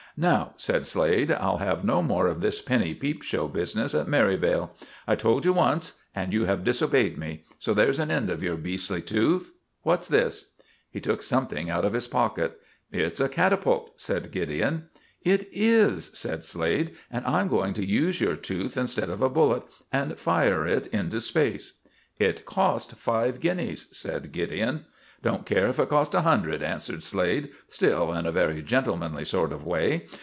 "Now," 0.17 0.53
said 0.57 0.85
Slade, 0.85 1.31
"I'll 1.31 1.59
have 1.59 1.85
no 1.85 2.01
more 2.03 2.27
of 2.27 2.41
this 2.41 2.59
penny 2.61 2.93
peep 2.93 3.23
show 3.23 3.47
business 3.47 3.95
at 3.95 4.09
Merivale. 4.09 4.75
I 5.07 5.15
told 5.15 5.45
you 5.45 5.53
once, 5.53 5.93
and 6.13 6.33
you 6.33 6.43
have 6.43 6.65
disobeyed 6.65 7.17
me. 7.17 7.45
So 7.59 7.73
there's 7.73 7.97
an 7.97 8.11
end 8.11 8.29
of 8.29 8.43
your 8.43 8.57
beastly 8.57 9.01
tooth. 9.01 9.53
What's 9.83 10.09
this?" 10.09 10.51
He 10.89 10.99
took 10.99 11.21
something 11.21 11.69
out 11.69 11.85
of 11.85 11.93
his 11.93 12.07
pocket. 12.07 12.59
"It's 12.91 13.21
a 13.21 13.29
catapult," 13.29 14.01
said 14.01 14.31
Gideon. 14.31 14.89
"It 15.21 15.47
is," 15.53 16.11
said 16.13 16.43
Slade, 16.43 16.93
"and 17.09 17.25
I'm 17.25 17.47
going 17.47 17.71
to 17.75 17.85
use 17.87 18.19
your 18.19 18.35
tooth 18.35 18.75
instead 18.75 19.09
of 19.09 19.21
a 19.21 19.29
bullet, 19.29 19.63
and 19.93 20.19
fire 20.19 20.67
it 20.67 20.87
into 20.87 21.21
space." 21.21 21.75
"It 22.19 22.45
cost 22.45 22.95
five 22.97 23.39
guineas," 23.39 23.87
said 23.93 24.33
Gideon. 24.33 24.87
"Don't 25.23 25.45
care 25.45 25.67
if 25.67 25.77
it 25.77 25.89
cost 25.89 26.15
a 26.15 26.21
hundred," 26.21 26.63
answered 26.63 27.03
Slade, 27.03 27.49
still 27.67 28.11
in 28.11 28.25
a 28.25 28.31
very 28.31 28.63
gentlemanly 28.63 29.23
sort 29.23 29.51
of 29.51 29.63
way. 29.63 30.07